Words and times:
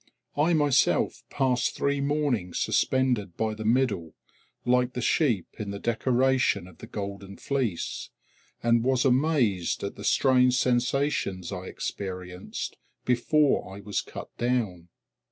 I 0.35 0.53
myself 0.55 1.21
passed 1.29 1.75
three 1.75 2.01
mornings 2.01 2.57
suspended 2.57 3.37
by 3.37 3.53
the 3.53 3.63
middle, 3.63 4.15
like 4.65 4.93
the 4.93 4.99
sheep 4.99 5.45
in 5.59 5.69
the 5.69 5.77
decoration 5.77 6.67
of 6.67 6.79
the 6.79 6.87
Golden 6.87 7.37
Fleece, 7.37 8.09
and 8.63 8.83
was 8.83 9.05
amazed 9.05 9.83
at 9.83 9.97
the 9.97 10.03
strange 10.03 10.55
sensations 10.57 11.51
I 11.51 11.65
experienced 11.67 12.77
before 13.05 13.71
I 13.77 13.81
was 13.81 14.01
cut 14.01 14.35
down. 14.39 14.89